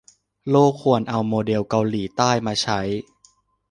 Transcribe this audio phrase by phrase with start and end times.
[0.49, 2.79] โลกควรเอาโมเดลเกาหลีใต้มาใช้